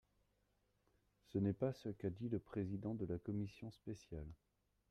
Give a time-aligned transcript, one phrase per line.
[1.27, 4.25] Ce n’est pas ce qu’a dit le président de la commission spéciale.